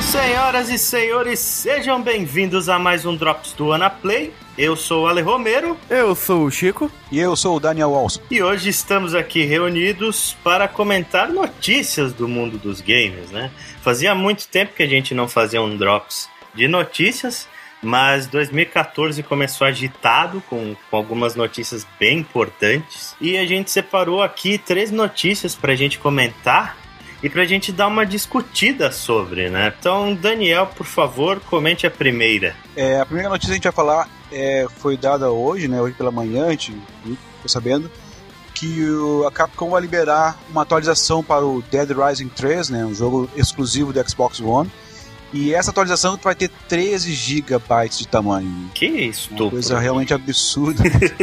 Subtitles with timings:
[0.00, 4.32] Senhoras e senhores, sejam bem-vindos a mais um Drops do Anaplay.
[4.56, 5.76] Eu sou o Ale Romero.
[5.88, 6.90] Eu sou o Chico.
[7.12, 8.20] E eu sou o Daniel Walsh.
[8.28, 13.52] E hoje estamos aqui reunidos para comentar notícias do mundo dos games, né?
[13.82, 17.46] Fazia muito tempo que a gente não fazia um Drops de notícias,
[17.82, 23.14] mas 2014 começou agitado com, com algumas notícias bem importantes.
[23.20, 26.76] E a gente separou aqui três notícias para a gente comentar
[27.22, 29.72] e pra gente dar uma discutida sobre, né?
[29.78, 32.54] Então, Daniel, por favor, comente a primeira.
[32.76, 35.80] É, a primeira notícia que a gente vai falar é, foi dada hoje, né?
[35.80, 37.90] Hoje pela manhã, a gente ficou sabendo
[38.54, 38.84] que
[39.26, 42.84] a Capcom vai liberar uma atualização para o Dead Rising 3, né?
[42.84, 44.70] Um jogo exclusivo do Xbox One
[45.32, 47.58] e essa atualização vai ter 13 GB
[47.90, 48.70] de tamanho.
[48.74, 50.82] Que isso, Uma coisa realmente absurda.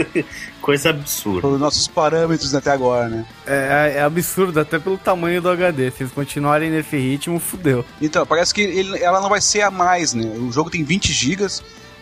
[0.61, 1.41] coisa absurda.
[1.41, 3.25] Pelos nossos parâmetros até agora, né?
[3.47, 5.89] É, é, absurdo, até pelo tamanho do HD.
[5.91, 7.83] Se eles continuarem nesse ritmo, fudeu.
[7.99, 10.25] Então, parece que ele, ela não vai ser a mais, né?
[10.37, 11.47] O jogo tem 20 GB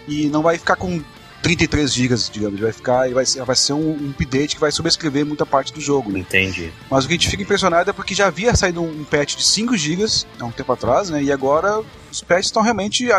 [0.08, 1.02] e não vai ficar com
[1.44, 2.60] 33 GB, digamos.
[2.60, 5.82] Vai ficar, vai ser, vai ser um, um, update que vai sobrescrever muita parte do
[5.82, 6.12] jogo.
[6.12, 6.20] Né?
[6.20, 6.72] Entendi.
[6.90, 9.44] Mas o que a gente fica impressionado é porque já havia saído um patch de
[9.44, 10.06] 5 GB
[10.40, 11.22] há um tempo atrás, né?
[11.22, 13.12] E agora os patches estão realmente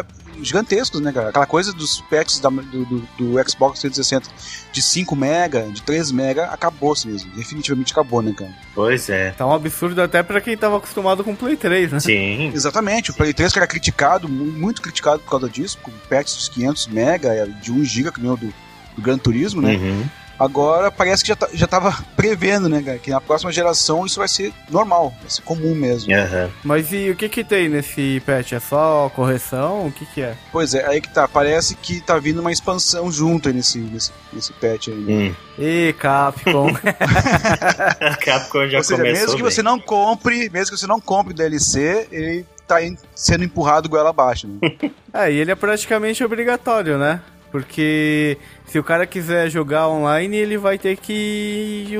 [0.43, 1.29] gigantescos, né, cara?
[1.29, 4.29] Aquela coisa dos patches da, do, do, do, Xbox 360
[4.73, 7.31] de 5 mega, de 3 mega, acabou-se mesmo.
[7.35, 8.51] Definitivamente acabou, né, cara?
[8.75, 9.31] Pois é.
[9.33, 12.01] Tá um absurdo até pra quem tava acostumado com o Play 3, né?
[12.01, 12.53] Sim.
[12.55, 13.11] Exatamente.
[13.11, 16.87] O Play 3 que era criticado, muito criticado por causa disso, com patches de 500
[16.89, 18.53] mega, de 1 giga, que nem o do,
[18.97, 19.75] do Gran Turismo, né?
[19.75, 20.05] Uhum.
[20.39, 22.99] Agora parece que já, tá, já tava prevendo, né, cara?
[22.99, 26.13] Que na próxima geração isso vai ser normal, vai ser comum mesmo.
[26.13, 26.51] Uhum.
[26.65, 28.53] Mas e o que que tem nesse patch?
[28.53, 29.87] É só correção?
[29.87, 30.35] O que que é?
[30.51, 31.29] Pois é, aí que tá.
[31.29, 34.95] Parece que tá vindo uma expansão junto aí nesse, nesse, nesse patch aí.
[34.95, 35.35] Hum.
[35.59, 36.73] E Capcom.
[38.25, 39.51] Capcom já Ou seja, começou mesmo que bem.
[39.51, 42.77] você não compre, mesmo que você não compre o DLC, ele tá
[43.15, 44.49] sendo empurrado goela abaixo.
[44.49, 44.91] Né?
[45.13, 47.21] é, e ele é praticamente obrigatório, né?
[47.55, 51.95] Porque se o cara quiser jogar online, ele vai ter que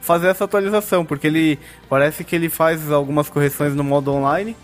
[0.00, 1.58] fazer essa atualização, porque ele
[1.90, 4.56] parece que ele faz algumas correções no modo online,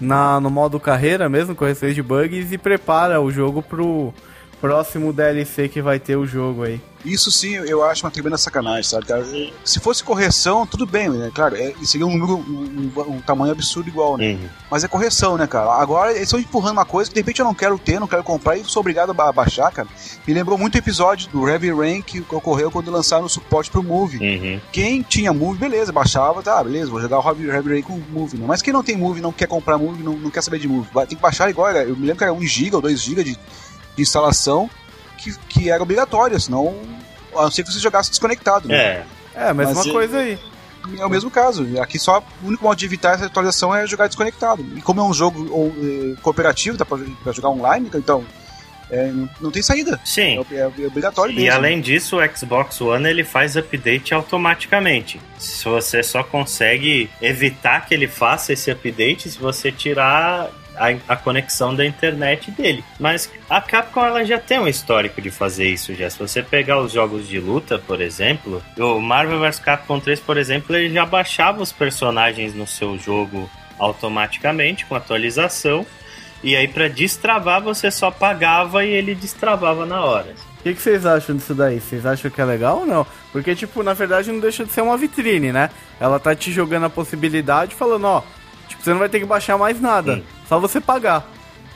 [0.00, 4.14] na, no modo carreira mesmo, correções de bugs e prepara o jogo pro
[4.60, 6.80] próximo DLC que vai ter o jogo aí.
[7.04, 9.52] Isso sim, eu acho uma tremenda sacanagem, sabe?
[9.64, 11.30] Se fosse correção, tudo bem, né?
[11.32, 14.32] Claro, é, seria um número, um, um, tamanho absurdo igual, né?
[14.32, 14.48] Uhum.
[14.70, 15.72] Mas é correção, né, cara?
[15.74, 18.24] Agora eles estão empurrando uma coisa que de repente eu não quero ter, não quero
[18.24, 19.88] comprar e sou obrigado a baixar, cara.
[20.26, 23.82] Me lembrou muito o episódio do Heavy Rain que ocorreu quando lançaram o suporte pro
[23.82, 24.18] Move.
[24.18, 24.60] Uhum.
[24.72, 28.36] Quem tinha Move, beleza, baixava, tá, beleza, vou jogar o Heavy, Heavy Rain com Move,
[28.36, 28.44] né?
[28.46, 30.88] Mas quem não tem Move, não quer comprar Move, não, não quer saber de Move,
[30.92, 33.24] vai, tem que baixar igual, eu me lembro que era 1 GB ou 2 GB
[33.24, 33.38] de
[34.02, 34.68] instalação
[35.18, 36.74] que, que era obrigatória, senão
[37.34, 38.68] a não ser que você jogasse desconectado.
[38.68, 38.76] Né?
[38.76, 39.04] É.
[39.34, 40.38] É, a mesma Mas, coisa aí.
[40.98, 41.66] É o mesmo caso.
[41.80, 44.64] Aqui só o único modo de evitar essa atualização é jogar desconectado.
[44.76, 48.24] E como é um jogo ou, é, cooperativo, dá pra, pra, jogar online, então
[48.90, 50.00] é, não, tem saída.
[50.04, 50.44] Sim.
[50.50, 51.52] É, é, é obrigatório E mesmo.
[51.52, 55.20] além disso, o Xbox One ele faz update automaticamente.
[55.38, 61.16] Se você só consegue evitar que ele faça esse update se você tirar a, a,
[61.16, 62.84] conexão da internet dele.
[62.98, 66.08] Mas a Capcom ela já tem um histórico de fazer isso já.
[66.08, 70.36] Se você pegar os jogos de luta, por exemplo, o Marvel vs Capcom 3, por
[70.36, 75.86] exemplo, ele já baixava os personagens no seu jogo automaticamente com atualização.
[76.42, 80.34] E aí para destravar você só pagava e ele destravava na hora.
[80.58, 81.80] O que, que, vocês acham disso daí?
[81.80, 83.06] Vocês acham que é legal ou não?
[83.32, 85.70] Porque, tipo, na verdade não deixa de ser uma vitrine, né?
[86.00, 88.22] Ela tá te jogando a possibilidade falando, ó,
[88.66, 90.14] tipo, você não vai ter que baixar mais nada.
[90.14, 90.22] Hum.
[90.48, 91.28] Só você pagar.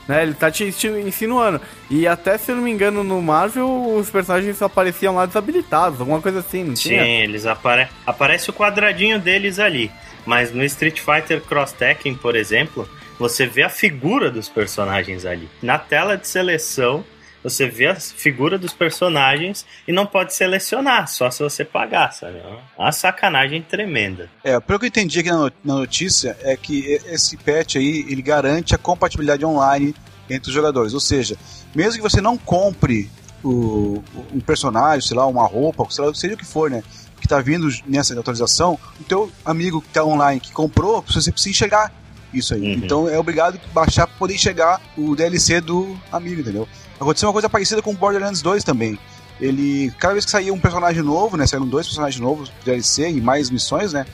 [0.07, 0.23] Né?
[0.23, 1.61] Ele tá te insinuando.
[1.89, 6.21] E até, se eu não me engano, no Marvel, os personagens apareciam lá desabilitados, alguma
[6.21, 7.23] coisa assim, não Sim, tinha?
[7.23, 7.87] eles apare...
[8.05, 9.91] aparece o quadradinho deles ali.
[10.25, 12.87] Mas no Street Fighter Cross Tekken, por exemplo,
[13.19, 15.49] você vê a figura dos personagens ali.
[15.61, 17.03] Na tela de seleção,
[17.43, 22.41] você vê a figura dos personagens e não pode selecionar, só se você pagar, sabe?
[22.77, 24.29] Uma sacanagem tremenda.
[24.43, 28.73] É, pelo que eu entendi aqui na notícia, é que esse patch aí, ele garante
[28.73, 29.93] a compatibilidade online
[30.29, 30.93] entre os jogadores.
[30.93, 31.35] Ou seja,
[31.75, 33.11] mesmo que você não compre
[33.43, 34.01] o,
[34.33, 36.81] um personagem, sei lá, uma roupa, sei lá, seja o que for, né?
[37.19, 41.49] Que tá vindo nessa atualização, o teu amigo que tá online, que comprou, você precisa
[41.49, 41.91] enxergar
[42.33, 42.61] isso aí.
[42.61, 42.73] Uhum.
[42.73, 46.67] Então é obrigado a baixar para poder enxergar o DLC do amigo, entendeu?
[46.99, 48.97] Aconteceu uma coisa parecida com Borderlands 2 também.
[49.41, 53.21] Ele, cada vez que saía um personagem novo, né, saíram dois personagens novos DLC e
[53.21, 54.05] mais missões, né?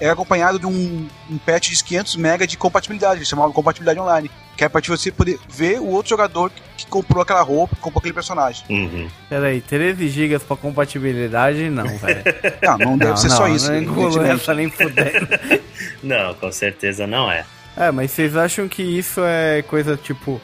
[0.00, 4.30] É acompanhado de um, um patch de 500 MB de compatibilidade, eles chamavam compatibilidade online.
[4.56, 7.80] Que é pra você poder ver o outro jogador que, que comprou aquela roupa, que
[7.80, 8.64] comprou aquele personagem.
[8.68, 9.08] Uhum.
[9.28, 11.70] Peraí, 13 GB pra compatibilidade?
[11.70, 12.22] Não, velho.
[12.62, 13.70] Não, não deve Não, ser não, só isso.
[13.70, 14.72] Não essa nem.
[16.02, 17.44] Não, com certeza não é.
[17.76, 20.40] É, mas vocês acham que isso é coisa tipo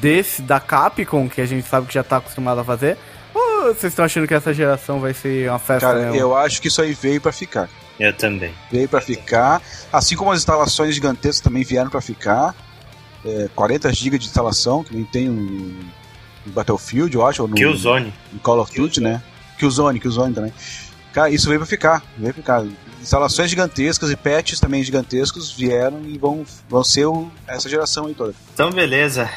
[0.00, 2.96] desse da Capcom que a gente sabe que já tá acostumado a fazer?
[3.34, 6.16] Ou vocês estão achando que essa geração vai ser uma festa Cara, mesmo?
[6.16, 7.68] eu acho que isso aí veio pra ficar.
[8.02, 8.52] Eu também.
[8.70, 9.62] Veio pra ficar.
[9.92, 12.54] Assim como as instalações gigantescas também vieram pra ficar.
[13.24, 15.78] É, 40 GB de instalação, que nem tem um,
[16.44, 18.12] no Battlefield, eu acho, ou no, Killzone.
[18.32, 19.22] no Call of Duty, né?
[19.58, 20.52] Killzone, Killzone também.
[21.12, 22.02] Cara, isso veio pra ficar.
[22.18, 22.66] Veio pra ficar.
[23.00, 28.14] Instalações gigantescas e patches também gigantescos vieram e vão, vão ser o- essa geração aí
[28.14, 28.34] toda.
[28.54, 29.28] Então, beleza.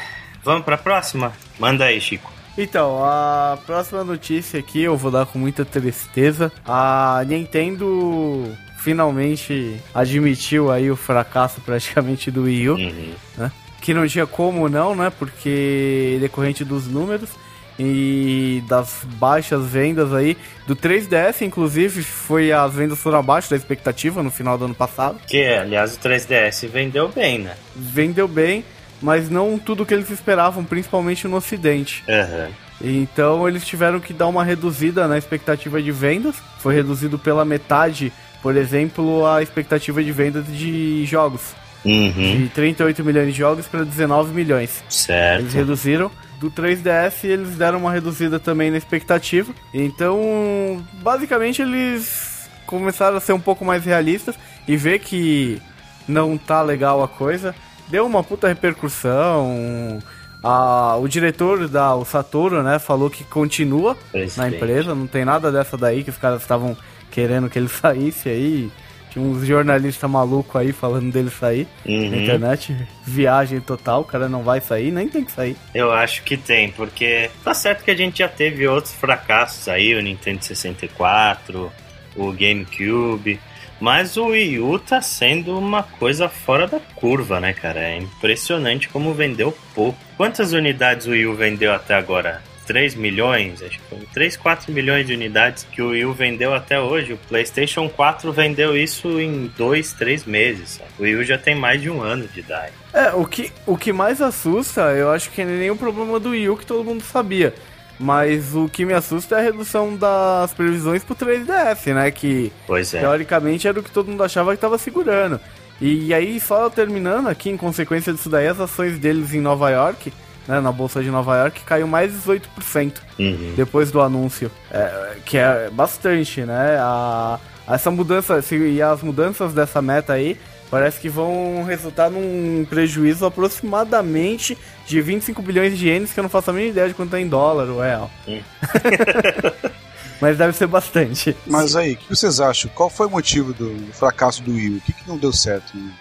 [0.42, 1.32] Vamos pra próxima?
[1.58, 2.32] Manda aí, Chico.
[2.58, 6.50] Então, a próxima notícia aqui eu vou dar com muita tristeza.
[6.64, 13.50] A Nintendo finalmente admitiu aí o fracasso praticamente do Wii U, Uhum.
[13.80, 15.12] que não tinha como não, né?
[15.18, 17.30] Porque decorrente dos números
[17.78, 20.34] e das baixas vendas aí
[20.66, 25.18] do 3DS, inclusive, foi as vendas foram abaixo da expectativa no final do ano passado.
[25.26, 27.54] Que, aliás, o 3DS vendeu bem, né?
[27.74, 28.64] Vendeu bem,
[29.00, 32.04] mas não tudo que eles esperavam, principalmente no ocidente.
[32.08, 32.48] Aham.
[32.80, 36.36] Então eles tiveram que dar uma reduzida na expectativa de vendas.
[36.58, 38.12] Foi reduzido pela metade,
[38.42, 41.54] por exemplo, a expectativa de vendas de jogos.
[41.84, 42.10] Uhum.
[42.44, 44.82] De 38 milhões de jogos para 19 milhões.
[44.82, 45.52] Eles Certo.
[45.52, 46.10] reduziram.
[46.40, 49.54] Do 3DS eles deram uma reduzida também na expectativa.
[49.72, 54.34] Então, basicamente eles começaram a ser um pouco mais realistas
[54.68, 55.62] e ver que
[56.06, 57.54] não tá legal a coisa.
[57.88, 60.02] Deu uma puta repercussão.
[60.42, 64.54] A, o diretor da o Satoru, né, falou que continua na Presidente.
[64.56, 66.76] empresa, não tem nada dessa daí que os caras estavam
[67.10, 68.70] querendo que ele saísse aí.
[69.10, 72.22] Tinha uns jornalistas malucos aí falando dele sair na Uhum.
[72.22, 72.76] internet.
[73.04, 75.56] Viagem total, o cara não vai sair, nem tem que sair.
[75.74, 79.94] Eu acho que tem, porque tá certo que a gente já teve outros fracassos aí,
[79.94, 81.72] o Nintendo 64,
[82.14, 83.40] o GameCube,
[83.80, 87.80] mas o Wii U tá sendo uma coisa fora da curva, né, cara?
[87.80, 89.98] É impressionante como vendeu pouco.
[90.16, 92.42] Quantas unidades o Wii U vendeu até agora?
[92.66, 93.62] 3 milhões?
[93.62, 97.12] Acho que foi 3, 4 milhões de unidades que o Wii U vendeu até hoje.
[97.12, 100.80] O PlayStation 4 vendeu isso em 2, 3 meses.
[100.98, 102.72] O Wii U já tem mais de um ano de idade.
[102.92, 106.30] É, o que, o que mais assusta, eu acho que é nem o problema do
[106.30, 107.54] Wii U que todo mundo sabia.
[107.98, 112.10] Mas o que me assusta é a redução das previsões pro 3DS, né?
[112.10, 112.52] Que
[112.96, 113.00] é.
[113.00, 115.40] teoricamente era o que todo mundo achava que tava segurando.
[115.80, 120.12] E, aí, só terminando aqui, em consequência disso daí, as ações deles em Nova York,
[120.48, 123.54] né, na Bolsa de Nova York, caiu mais 18% Uhum.
[123.56, 124.50] depois do anúncio.
[124.70, 126.76] É, que é bastante, né?
[126.80, 127.38] A,
[127.68, 130.38] essa mudança, se- e as mudanças dessa meta aí,
[130.70, 136.30] parece que vão resultar num prejuízo aproximadamente de 25 bilhões de ienes, que eu não
[136.30, 138.10] faço a mínima ideia de quanto é em dólar ou real.
[138.26, 138.40] Hum.
[140.20, 141.36] Mas deve ser bastante.
[141.46, 142.70] Mas aí, o que vocês acham?
[142.74, 144.78] Qual foi o motivo do fracasso do Wii?
[144.78, 145.76] O que, que não deu certo?
[145.76, 145.92] né?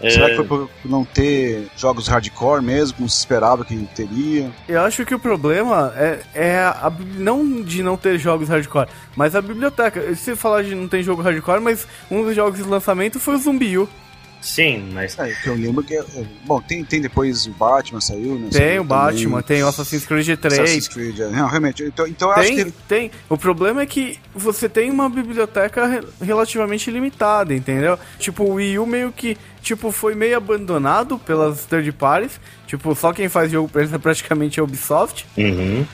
[0.00, 4.50] Será É, que foi por não ter jogos hardcore mesmo, como se esperava que teria?
[4.68, 9.34] Eu acho que o problema é, é a, não de não ter jogos hardcore, mas
[9.34, 10.14] a biblioteca.
[10.14, 13.38] Se falar de não tem jogo hardcore, mas um dos jogos de lançamento foi o
[13.38, 13.88] Zumbi U.
[14.40, 16.00] Sim, mas É, que eu lembro que.
[16.44, 18.48] Bom, tem, tem depois o Batman saiu, né?
[18.50, 19.42] Tem Saiu o Batman, também.
[19.42, 21.18] tem o Assassin's Creed 3, Assassin's Creed.
[21.18, 21.28] é.
[21.30, 21.82] Não, realmente.
[21.82, 22.70] Então, então eu acho Tem, que.
[22.86, 23.10] tem.
[23.28, 27.98] O problema é que você tem uma biblioteca re- relativamente limitada, entendeu?
[28.20, 32.38] Tipo, o Wii U meio que, tipo, foi meio abandonado pelas third parties.
[32.68, 35.26] Tipo, só quem faz jogo pra eles é praticamente a Ubisoft.
[35.36, 35.84] Uhum.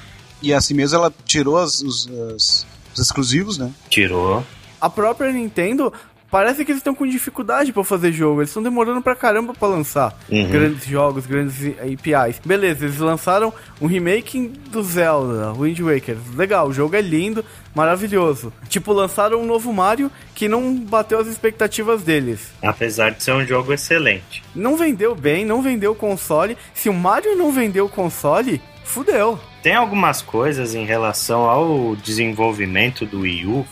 [0.42, 3.70] E assim mesmo ela tirou as- os, as- os exclusivos, né?
[3.88, 4.44] tirou.
[4.78, 5.90] A própria Nintendo...
[6.32, 8.40] Parece que eles estão com dificuldade pra fazer jogo.
[8.40, 10.48] Eles estão demorando pra caramba pra lançar Uhum.
[10.50, 12.40] grandes jogos, grandes APIs.
[12.42, 16.16] Beleza, eles lançaram um remake do Zelda, Wind Waker.
[16.34, 18.50] Legal, o jogo é lindo, maravilhoso.
[18.66, 22.50] Tipo, lançaram um novo Mario que não bateu as expectativas deles.
[22.62, 24.42] Apesar de ser um jogo excelente.
[24.54, 26.56] Não vendeu bem, não vendeu o console.
[26.72, 29.38] Se o Mario não vendeu o console, fudeu.
[29.62, 33.66] Tem algumas coisas em relação ao desenvolvimento do Wii U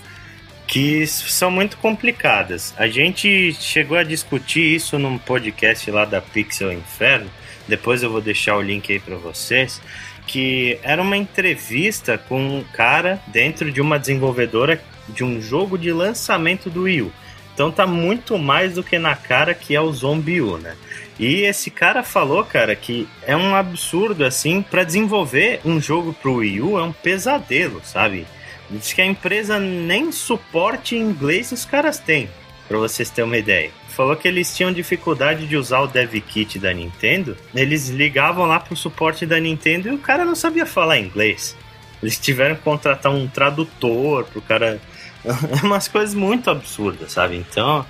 [0.70, 2.72] que são muito complicadas.
[2.78, 7.28] A gente chegou a discutir isso num podcast lá da Pixel Inferno.
[7.66, 9.82] Depois eu vou deixar o link aí para vocês.
[10.28, 15.90] Que era uma entrevista com um cara dentro de uma desenvolvedora de um jogo de
[15.90, 17.12] lançamento do Wii U.
[17.52, 20.76] Então tá muito mais do que na cara que é o Zombie U, né?
[21.18, 26.36] E esse cara falou, cara, que é um absurdo assim para desenvolver um jogo pro
[26.36, 28.24] Wii U é um pesadelo, sabe?
[28.70, 32.28] Diz que a empresa nem suporte em inglês os caras têm.
[32.68, 33.72] para vocês terem uma ideia.
[33.88, 37.36] Falou que eles tinham dificuldade de usar o dev kit da Nintendo.
[37.52, 41.56] Eles ligavam lá pro suporte da Nintendo e o cara não sabia falar inglês.
[42.00, 44.80] Eles tiveram que contratar um tradutor pro cara.
[45.22, 47.36] É umas coisas muito absurdas, sabe?
[47.36, 47.84] Então,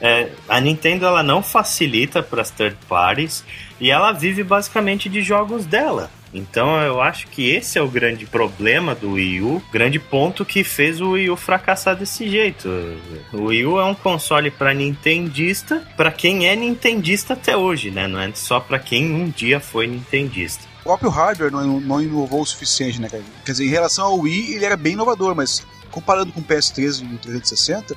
[0.00, 3.44] é, a Nintendo ela não facilita para as third parties
[3.80, 6.10] e ela vive basicamente de jogos dela.
[6.36, 10.62] Então eu acho que esse é o grande problema do Wii U, grande ponto que
[10.62, 12.68] fez o Wii U fracassar desse jeito.
[13.32, 18.06] O Wii U é um console para nintendista, para quem é nintendista até hoje, né?
[18.06, 20.64] Não é só para quem um dia foi nintendista.
[20.80, 23.08] O próprio hardware não, não inovou o suficiente, né?
[23.44, 27.02] Quer dizer, em relação ao Wii, ele era bem inovador, mas comparando com o PS3
[27.02, 27.96] e o 360,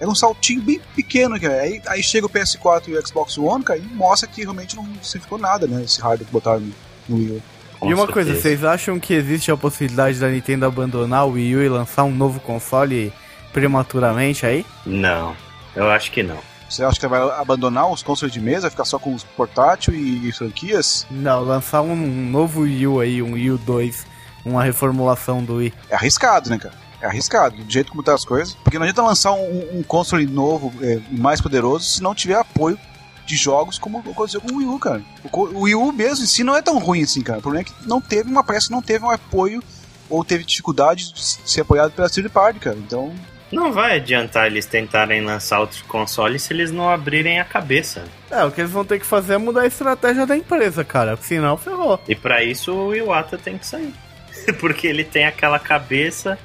[0.00, 1.60] era um saltinho bem pequeno, cara.
[1.60, 4.84] Aí, aí chega o PS4 e o Xbox One, cara, e mostra que realmente não
[5.02, 5.82] significou nada, né?
[5.84, 6.60] Esse hardware que botaram
[7.08, 7.42] no Wii U.
[7.82, 8.12] Com e uma certeza.
[8.12, 12.04] coisa, vocês acham que existe a possibilidade da Nintendo abandonar o Wii U e lançar
[12.04, 13.12] um novo console
[13.52, 14.64] prematuramente aí?
[14.86, 15.34] Não,
[15.74, 16.38] eu acho que não.
[16.70, 20.28] Você acha que vai abandonar os consoles de mesa, ficar só com os portátil e,
[20.28, 21.04] e franquias?
[21.10, 24.06] Não, lançar um, um, novo Wii U aí, um Wii U 2,
[24.44, 25.74] uma reformulação do Wii.
[25.90, 26.74] É arriscado, né, cara?
[27.00, 28.54] É arriscado, do jeito como tá as coisas.
[28.62, 32.78] Porque não adianta lançar um, um console novo, é, mais poderoso, se não tiver apoio
[33.26, 35.02] de jogos como aconteceu com o Wii U, cara.
[35.30, 37.38] O, Wii U mesmo em si não é tão ruim assim, cara.
[37.38, 39.62] O problema é que não teve uma peça, não teve um apoio
[40.08, 42.76] ou teve dificuldade de ser apoiado pela third party, cara.
[42.76, 43.12] Então.
[43.50, 48.04] Não vai adiantar eles tentarem lançar outros consoles se eles não abrirem a cabeça.
[48.30, 51.16] É, o que eles vão ter que fazer é mudar a estratégia da empresa, cara.
[51.20, 52.00] Senão ferrou.
[52.08, 53.92] E para isso o Iwata tem que sair.
[54.58, 56.38] Porque ele tem aquela cabeça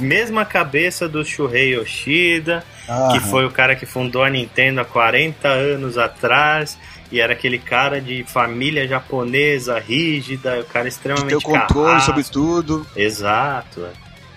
[0.00, 2.64] mesma cabeça do Shuhei Yoshida,
[3.12, 6.78] que foi o cara que fundou a Nintendo há 40 anos atrás.
[7.10, 11.28] E era aquele cara de família japonesa, rígida, o cara extremamente.
[11.28, 12.06] Tem o controle carrasco.
[12.06, 12.86] sobre tudo.
[12.96, 13.86] Exato.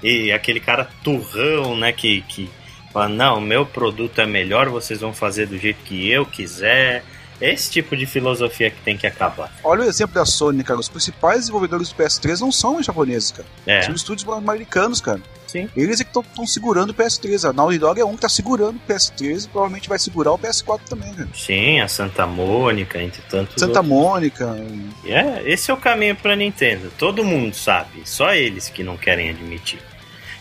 [0.03, 1.93] E aquele cara turrão, né?
[1.93, 2.49] Que, que
[2.91, 7.03] fala: não, meu produto é melhor, vocês vão fazer do jeito que eu quiser.
[7.39, 9.53] Esse tipo de filosofia que tem que acabar.
[9.63, 10.79] Olha o exemplo da Sony, cara.
[10.79, 13.47] Os principais desenvolvedores do PS3 não são os japoneses, cara.
[13.65, 13.81] É.
[13.81, 15.21] São estúdios americanos, cara.
[15.47, 15.69] Sim.
[15.75, 17.49] Eles é que estão segurando o PS3.
[17.49, 20.39] A Naughty Dog é um que tá segurando o PS3 e provavelmente vai segurar o
[20.39, 21.29] PS4 também, cara.
[21.33, 23.87] Sim, a Santa Mônica, entre tantos Santa outros.
[23.87, 24.57] Mônica.
[25.05, 26.91] É, esse é o caminho pra Nintendo.
[26.97, 28.01] Todo mundo sabe.
[28.05, 29.79] Só eles que não querem admitir.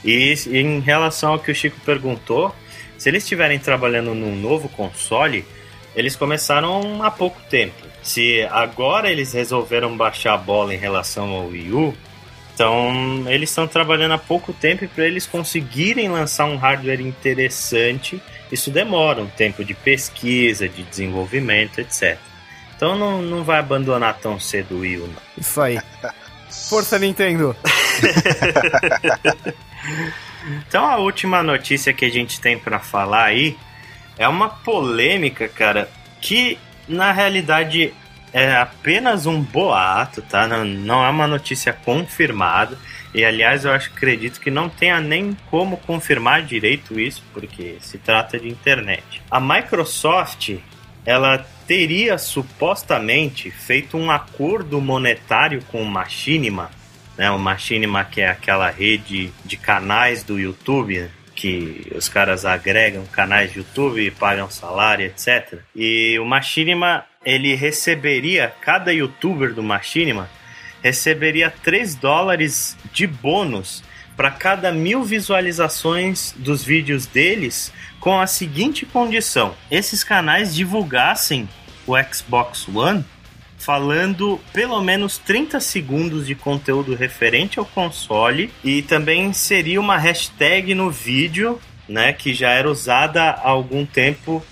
[0.04, 2.54] E em relação ao que o Chico perguntou,
[2.98, 5.44] se eles estiverem trabalhando num novo console
[5.94, 7.74] eles começaram há pouco tempo.
[8.02, 11.94] Se agora eles resolveram baixar a bola em relação ao Wii U,
[12.54, 18.22] então eles estão trabalhando há pouco tempo e para eles conseguirem lançar um hardware interessante,
[18.52, 22.18] isso demora um tempo de pesquisa, de desenvolvimento, etc.
[22.76, 25.22] Então não, não vai abandonar tão cedo o Wii U, não.
[25.38, 25.80] Isso aí.
[26.68, 27.56] Força Nintendo!
[30.68, 33.56] então a última notícia que a gente tem para falar aí
[34.18, 35.88] é uma polêmica, cara,
[36.20, 37.92] que na realidade
[38.32, 40.48] é apenas um boato, tá?
[40.48, 42.76] Não, não é uma notícia confirmada.
[43.14, 47.96] E aliás, eu acho, acredito que não tenha nem como confirmar direito isso, porque se
[47.96, 49.22] trata de internet.
[49.30, 50.56] A Microsoft,
[51.06, 56.70] ela teria supostamente feito um acordo monetário com o Machinima,
[57.16, 57.30] né?
[57.30, 63.52] O Machinima que é aquela rede de canais do YouTube, que os caras agregam canais
[63.52, 65.60] de YouTube pagam salário, etc.
[65.74, 70.28] E o Machinima, ele receberia, cada youtuber do Machinima
[70.82, 73.82] receberia 3 dólares de bônus
[74.16, 81.48] para cada mil visualizações dos vídeos deles, com a seguinte condição: esses canais divulgassem
[81.86, 83.04] o Xbox One
[83.58, 90.74] falando pelo menos 30 segundos de conteúdo referente ao console e também seria uma hashtag
[90.74, 91.58] no vídeo,
[91.88, 94.44] né, que já era usada há algum tempo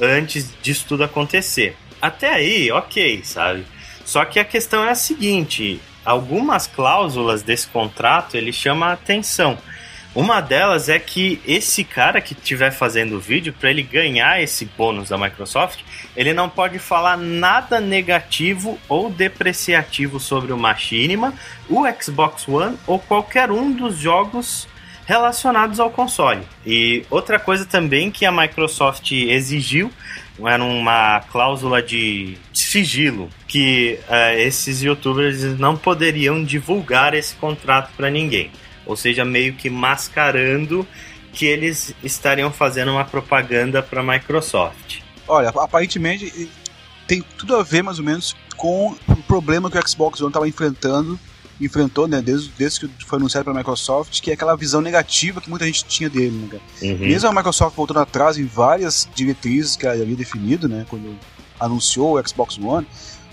[0.00, 1.76] antes disso tudo acontecer.
[2.00, 3.64] Até aí, ok, sabe?
[4.04, 9.58] Só que a questão é a seguinte: algumas cláusulas desse contrato ele chama a atenção.
[10.12, 14.64] Uma delas é que esse cara que estiver fazendo o vídeo, para ele ganhar esse
[14.64, 15.82] bônus da Microsoft,
[16.16, 21.32] ele não pode falar nada negativo ou depreciativo sobre o Machinima,
[21.68, 24.66] o Xbox One ou qualquer um dos jogos
[25.06, 26.42] relacionados ao console.
[26.66, 29.92] E outra coisa também que a Microsoft exigiu
[30.44, 38.10] era uma cláusula de sigilo que uh, esses youtubers não poderiam divulgar esse contrato para
[38.10, 38.50] ninguém
[38.86, 40.86] ou seja, meio que mascarando
[41.32, 45.00] que eles estariam fazendo uma propaganda para a Microsoft.
[45.28, 46.50] Olha, aparentemente
[47.06, 50.48] tem tudo a ver mais ou menos com o problema que o Xbox One estava
[50.48, 51.18] enfrentando
[51.60, 55.50] enfrentou, né, desde, desde que foi anunciado pela Microsoft, que é aquela visão negativa que
[55.50, 56.58] muita gente tinha dele, né?
[56.80, 56.98] Uhum.
[57.00, 61.14] Mesmo a Microsoft voltando atrás em várias diretrizes que ela havia definido, né, quando
[61.58, 62.86] anunciou o Xbox One,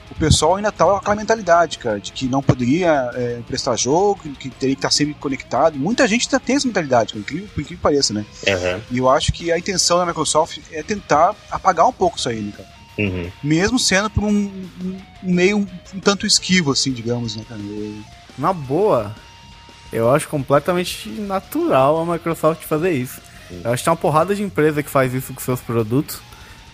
[0.09, 4.21] o pessoal ainda estava com aquela mentalidade, cara, de que não poderia é, prestar jogo,
[4.39, 5.77] que teria que estar sempre conectado.
[5.77, 8.25] Muita gente ainda tem essa mentalidade, por incrível, por incrível que pareça, né?
[8.47, 8.81] Uhum.
[8.91, 12.39] E eu acho que a intenção da Microsoft é tentar apagar um pouco isso aí,
[12.39, 12.69] né, cara?
[12.97, 13.29] Uhum.
[13.43, 17.61] Mesmo sendo por um, um, um meio um, um, tanto esquivo, assim, digamos, né, cara?
[17.61, 18.01] Eu...
[18.37, 19.15] Na boa,
[19.91, 23.19] eu acho completamente natural a Microsoft fazer isso.
[23.51, 23.61] Uhum.
[23.65, 26.19] Eu acho que tem uma porrada de empresa que faz isso com seus produtos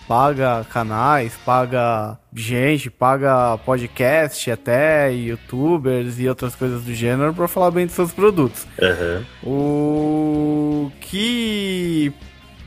[0.07, 7.71] paga canais, paga gente, paga podcast até, youtubers e outras coisas do gênero para falar
[7.71, 8.67] bem dos seus produtos.
[8.79, 9.25] Uhum.
[9.43, 12.13] O que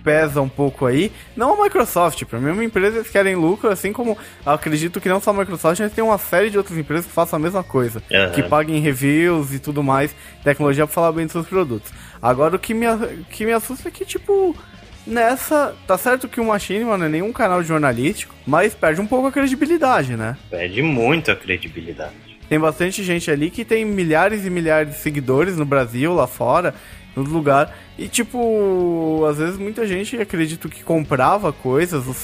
[0.06, 3.68] pesa um pouco aí, não a Microsoft, para mim é uma empresa que querem lucro,
[3.68, 7.06] assim como acredito que não só a Microsoft, mas tem uma série de outras empresas
[7.06, 8.30] que façam a mesma coisa, uhum.
[8.30, 10.14] que paguem reviews e tudo mais,
[10.44, 11.90] tecnologia para falar bem dos seus produtos.
[12.22, 12.86] Agora o que me,
[13.32, 14.54] que me assusta é que, tipo,
[15.06, 19.28] nessa, tá certo que o Machine, mano, é nenhum canal jornalístico, mas perde um pouco
[19.28, 20.36] a credibilidade, né?
[20.50, 22.14] Perde muito a credibilidade.
[22.48, 26.74] Tem bastante gente ali que tem milhares e milhares de seguidores no Brasil, lá fora,
[27.14, 27.76] no lugar.
[27.98, 32.14] E, tipo, às vezes muita gente acredita que comprava coisas, o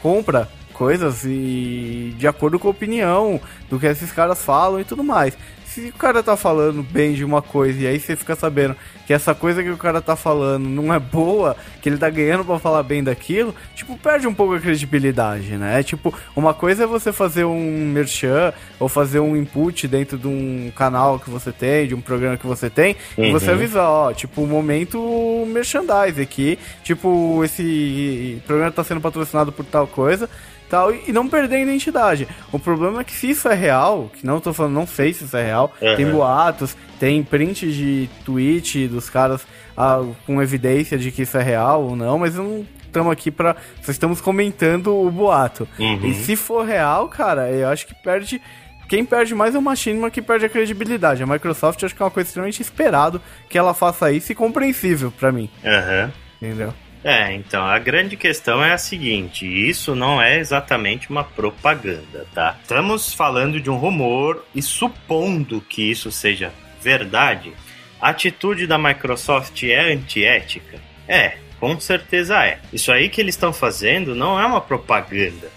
[0.00, 5.02] compra coisas e de acordo com a opinião do que esses caras falam e tudo
[5.02, 5.36] mais
[5.68, 8.74] se o cara tá falando bem de uma coisa e aí você fica sabendo
[9.06, 12.44] que essa coisa que o cara tá falando não é boa, que ele tá ganhando
[12.44, 15.80] para falar bem daquilo, tipo, perde um pouco a credibilidade, né?
[15.80, 20.26] É tipo, uma coisa é você fazer um merchan ou fazer um input dentro de
[20.26, 23.24] um canal que você tem, de um programa que você tem, uhum.
[23.24, 29.64] e você avisar, ó, tipo, momento merchandise aqui, tipo, esse programa tá sendo patrocinado por
[29.64, 30.28] tal coisa,
[30.68, 32.28] tal, e não perder a identidade.
[32.52, 35.24] O problema é que se isso é real, que não tô falando, não sei se
[35.24, 35.96] isso é real, uhum.
[35.96, 39.46] tem boatos, tem print de tweet dos caras
[39.76, 43.30] ah, com evidência de que isso é real ou não, mas eu não estamos aqui
[43.30, 45.68] para Só estamos comentando o boato.
[45.78, 46.06] Uhum.
[46.06, 48.40] E se for real, cara, eu acho que perde.
[48.88, 51.22] Quem perde mais é o Machinima que perde a credibilidade.
[51.22, 55.12] A Microsoft acho que é uma coisa extremamente esperado que ela faça isso e compreensível
[55.12, 55.50] para mim.
[55.62, 56.10] Uhum.
[56.40, 56.72] Entendeu?
[57.04, 62.56] É, então a grande questão é a seguinte: isso não é exatamente uma propaganda, tá?
[62.60, 67.52] Estamos falando de um rumor e supondo que isso seja verdade,
[68.00, 70.78] a atitude da Microsoft é antiética?
[71.06, 72.58] É, com certeza é.
[72.72, 75.50] Isso aí que eles estão fazendo não é uma propaganda,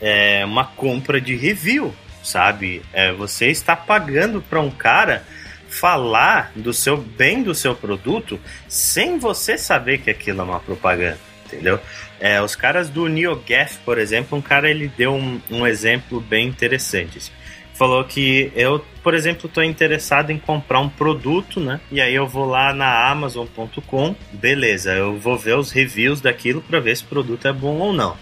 [0.00, 2.82] é uma compra de review, sabe?
[2.92, 5.24] É, você está pagando para um cara
[5.70, 11.18] falar do seu bem do seu produto sem você saber que aquilo é uma propaganda,
[11.46, 11.80] entendeu?
[12.18, 16.48] É, os caras do NeoGaf, por exemplo, um cara ele deu um, um exemplo bem
[16.48, 17.32] interessante.
[17.72, 21.80] Falou que eu, por exemplo, estou interessado em comprar um produto, né?
[21.90, 26.78] E aí eu vou lá na Amazon.com, beleza, eu vou ver os reviews daquilo para
[26.78, 28.18] ver se o produto é bom ou não.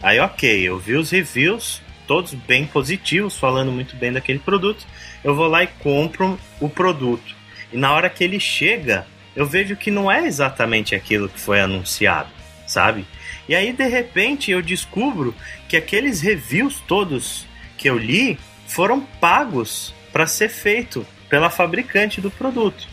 [0.00, 4.84] Aí, ok, eu vi os reviews, todos bem positivos, falando muito bem daquele produto
[5.22, 7.36] eu vou lá e compro o produto.
[7.72, 11.60] E na hora que ele chega, eu vejo que não é exatamente aquilo que foi
[11.60, 12.28] anunciado,
[12.66, 13.06] sabe?
[13.48, 15.32] E aí de repente eu descubro
[15.68, 17.46] que aqueles reviews todos
[17.78, 22.88] que eu li foram pagos para ser feito pela fabricante do produto.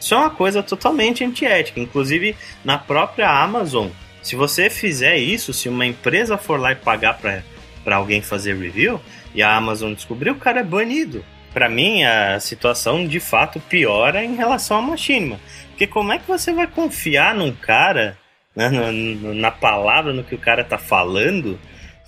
[0.00, 1.80] Isso é uma coisa totalmente antiética.
[1.80, 3.88] Inclusive, na própria Amazon,
[4.22, 7.42] se você fizer isso, se uma empresa for lá e pagar para
[7.92, 9.00] alguém fazer review,
[9.34, 14.24] e a Amazon descobrir, o cara é banido para mim, a situação de fato piora
[14.24, 15.38] em relação ao Machinima.
[15.70, 18.18] Porque como é que você vai confiar num cara,
[18.56, 21.58] né, na, na palavra, no que o cara tá falando,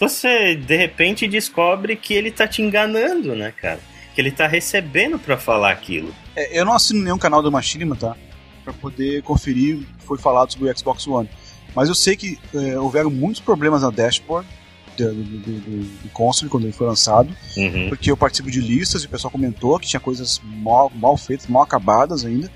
[0.00, 3.78] você de repente descobre que ele tá te enganando, né, cara?
[4.16, 6.12] Que ele tá recebendo para falar aquilo.
[6.34, 8.16] É, eu não assino nenhum canal do Machinima, tá?
[8.64, 11.30] Pra poder conferir o que foi falado sobre o Xbox One.
[11.72, 14.48] Mas eu sei que é, houveram muitos problemas na dashboard
[15.04, 17.88] do, do, do console quando ele foi lançado, uhum.
[17.88, 21.46] porque eu participo de listas e o pessoal comentou que tinha coisas mal, mal feitas,
[21.46, 22.50] mal acabadas ainda.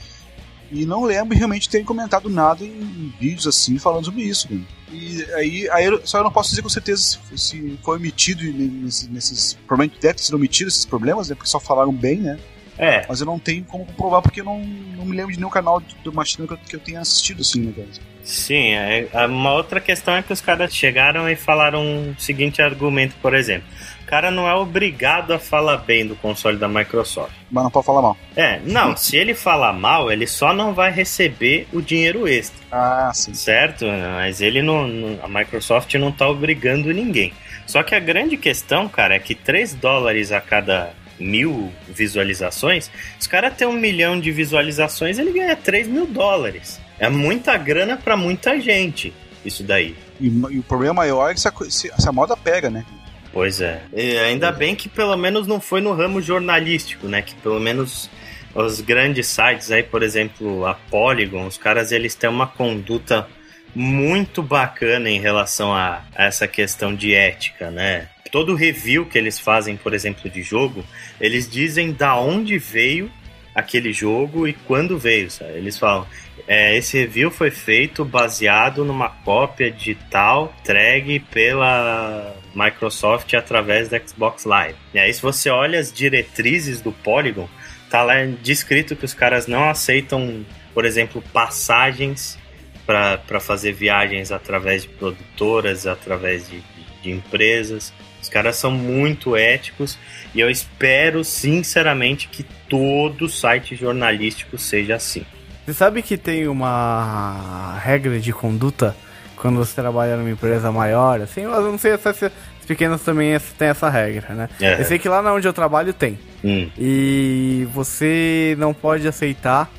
[0.73, 4.47] E não lembro realmente terem comentado nada em vídeos assim falando sobre isso.
[4.53, 4.63] Né?
[4.93, 8.45] E aí, aí eu, só eu não posso dizer com certeza se, se foi omitido
[8.45, 9.55] nesses, nesses.
[9.67, 11.35] Provavelmente deve ter sido omitido esses problemas, né?
[11.35, 12.39] Porque só falaram bem, né?
[12.79, 13.05] É.
[13.09, 15.81] Mas eu não tenho como comprovar porque eu não, não me lembro de nenhum canal
[16.03, 17.89] do Machine que eu, que eu tenha assistido assim, né, cara?
[18.31, 23.15] Sim, é, uma outra questão é que os caras chegaram e falaram o seguinte argumento,
[23.21, 23.67] por exemplo.
[24.03, 27.33] O cara não é obrigado a falar bem do console da Microsoft.
[27.51, 28.17] Mas não pode falar mal.
[28.37, 32.59] É, não, se ele falar mal, ele só não vai receber o dinheiro extra.
[32.71, 33.35] Ah, sim.
[33.35, 33.85] Certo?
[33.87, 35.19] Mas ele não.
[35.23, 37.33] A Microsoft não tá obrigando ninguém.
[37.67, 43.27] Só que a grande questão, cara, é que 3 dólares a cada mil visualizações, os
[43.27, 46.81] caras têm um milhão de visualizações, ele ganha 3 mil dólares.
[47.01, 49.97] É muita grana para muita gente, isso daí.
[50.21, 51.53] E, e, o problema maior é que essa,
[51.97, 52.85] essa moda pega, né?
[53.33, 53.81] Pois é.
[53.93, 57.23] E ainda bem que pelo menos não foi no ramo jornalístico, né?
[57.23, 58.11] Que pelo menos
[58.55, 63.27] os grandes sites aí, por exemplo, a Polygon, os caras eles têm uma conduta
[63.75, 68.09] muito bacana em relação a, a essa questão de ética, né?
[68.31, 70.85] Todo review que eles fazem, por exemplo, de jogo,
[71.21, 73.11] eles dizem da onde veio
[73.55, 75.53] aquele jogo e quando veio, sabe?
[75.53, 76.07] Eles falam,
[76.47, 84.45] é, esse review foi feito baseado numa cópia digital entregue pela Microsoft através da Xbox
[84.45, 84.77] Live.
[84.95, 87.49] E aí, se você olha as diretrizes do Polygon,
[87.89, 92.39] tá lá descrito que os caras não aceitam, por exemplo, passagens
[92.87, 97.93] para fazer viagens através de produtoras, através de, de, de empresas.
[98.21, 99.97] Os caras são muito éticos
[100.35, 105.27] e eu espero sinceramente que todo site jornalístico seja assim.
[105.67, 108.97] Você sabe que tem uma regra de conduta
[109.37, 112.33] quando você trabalha numa empresa maior, assim, eu não sei se as
[112.67, 114.49] pequenas também tem essa regra, né?
[114.61, 114.81] É.
[114.81, 116.19] Eu sei que lá onde eu trabalho tem.
[116.45, 116.69] Hum.
[116.79, 119.71] E você não pode aceitar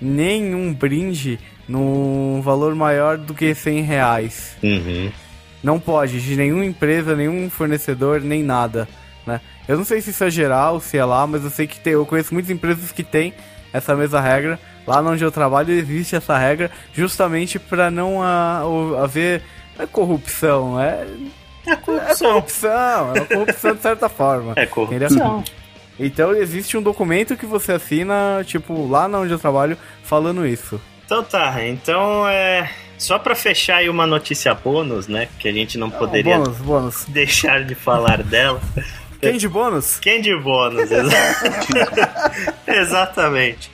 [0.00, 4.56] nenhum brinde no valor maior do que 100 reais.
[4.62, 5.10] Uhum.
[5.62, 8.86] Não pode, de nenhuma empresa, nenhum fornecedor, nem nada,
[9.26, 9.40] né?
[9.68, 11.94] Eu não sei se isso é geral, se é lá, mas eu sei que tem,
[11.94, 13.34] eu conheço muitas empresas que têm
[13.72, 14.58] essa mesma regra.
[14.86, 18.22] Lá onde eu trabalho existe essa regra justamente para não
[19.02, 19.42] haver
[19.78, 21.06] é corrupção, é
[21.66, 22.28] é corrupção.
[22.28, 24.52] É corrupção, é corrupção de certa forma.
[24.56, 25.44] É corrupção.
[25.98, 30.80] Então existe um documento que você assina, tipo, lá onde eu trabalho, falando isso.
[31.04, 32.70] Então tá, então é.
[32.98, 35.28] Só para fechar aí uma notícia bônus, né?
[35.38, 37.04] Que a gente não poderia bônus, bônus.
[37.08, 38.60] deixar de falar dela.
[39.20, 39.98] Quem de bônus?
[39.98, 40.90] Quem de bônus,
[42.66, 43.70] exatamente.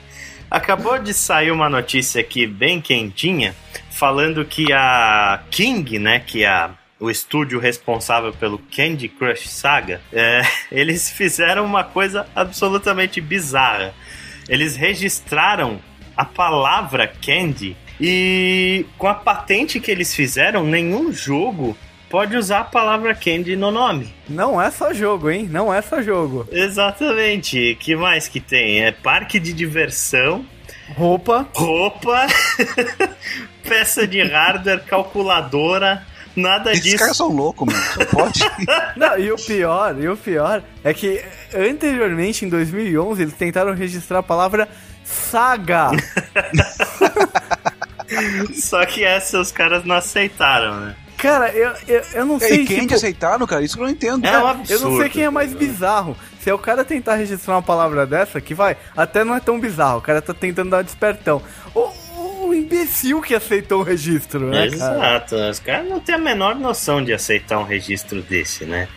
[0.49, 3.55] Acabou de sair uma notícia aqui bem quentinha,
[3.89, 6.71] falando que a King, né, que é a
[7.03, 13.93] o estúdio responsável pelo Candy Crush Saga, é, eles fizeram uma coisa absolutamente bizarra.
[14.47, 15.81] Eles registraram
[16.15, 21.77] a palavra Candy e com a patente que eles fizeram, nenhum jogo
[22.13, 24.13] pode usar a palavra Candy no nome.
[24.29, 25.49] Não é só jogo, hein?
[25.49, 26.47] Não é só jogo.
[26.51, 27.75] Exatamente.
[27.79, 28.85] que mais que tem?
[28.85, 30.45] É parque de diversão.
[30.95, 31.47] Roupa.
[31.55, 32.27] Roupa.
[33.67, 36.05] peça de hardware, calculadora.
[36.35, 36.95] Nada Esses disso.
[36.95, 37.83] Esses caras são loucos, mano.
[37.83, 38.41] Só pode.
[38.95, 41.19] Não, e o pior, e o pior é que
[41.51, 44.69] anteriormente, em 2011, eles tentaram registrar a palavra
[45.03, 45.89] saga.
[48.53, 50.95] Só que essa os caras não aceitaram, né?
[51.23, 52.63] Cara, eu, eu, eu não sei.
[52.63, 52.89] E quem tipo...
[52.89, 53.63] que aceitaram, cara?
[53.63, 54.25] Isso que eu não entendo.
[54.25, 56.17] É um absurdo, eu não sei quem é mais bizarro.
[56.41, 59.57] Se é o cara tentar registrar uma palavra dessa, que vai, até não é tão
[59.57, 59.99] bizarro.
[59.99, 61.41] O cara tá tentando dar despertão.
[61.73, 61.93] Ou,
[62.43, 64.65] o imbecil que aceitou o registro, né?
[64.65, 65.35] Exato.
[65.35, 65.49] Cara?
[65.49, 68.89] Os caras não têm a menor noção de aceitar um registro desse, né?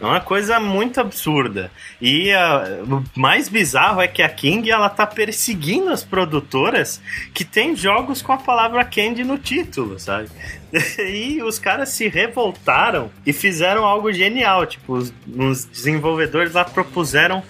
[0.00, 1.70] É uma coisa muito absurda.
[2.00, 7.02] E uh, o mais bizarro é que a King ela tá perseguindo as produtoras
[7.34, 10.30] que tem jogos com a palavra Candy no título, sabe?
[10.98, 14.64] e os caras se revoltaram e fizeram algo genial.
[14.64, 17.42] Tipo, os, os desenvolvedores lá propuseram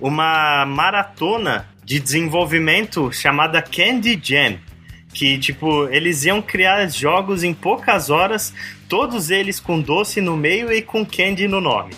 [0.00, 4.58] uma maratona de desenvolvimento chamada Candy Jam
[5.12, 8.52] que, tipo, eles iam criar jogos em poucas horas,
[8.92, 11.94] todos eles com doce no meio e com candy no nome.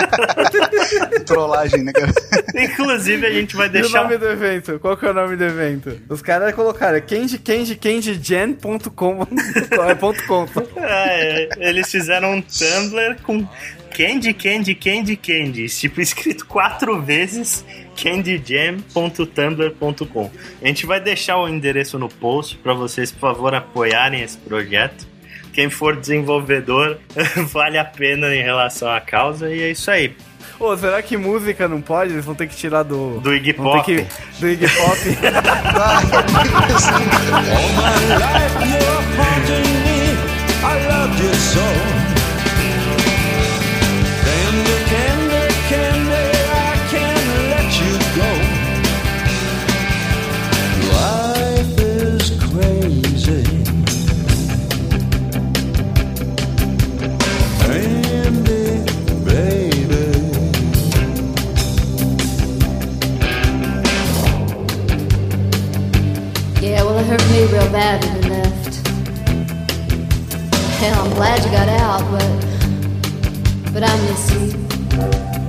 [1.26, 2.10] Trollagem, né, cara?
[2.54, 3.98] Inclusive, a gente vai deixar.
[3.98, 4.78] E o nome do evento?
[4.78, 6.00] Qual que é o nome do evento?
[6.08, 9.26] Os caras colocaram candy, candy, candy, gen.com.
[10.80, 13.46] é, eles fizeram um Tumblr com
[13.94, 15.68] Candy, Candy, Candy, Candy.
[15.68, 17.62] Tipo, escrito quatro vezes
[17.94, 20.30] candyjam.tumblr.com.
[20.62, 25.12] A gente vai deixar o endereço no post para vocês, por favor, apoiarem esse projeto.
[25.54, 26.98] Quem for desenvolvedor,
[27.52, 30.16] vale a pena em relação à causa, e é isso aí.
[30.58, 32.12] Ô, oh, será que música não pode?
[32.12, 33.20] Eles vão ter que tirar do.
[33.20, 33.84] Do Iggy Pop.
[33.84, 34.04] Que...
[34.40, 34.98] Do Iggy Pop.
[37.54, 40.18] All my life you're haunting me.
[40.62, 41.93] I loved you so.
[71.14, 75.43] Glad you got out, but but I miss you.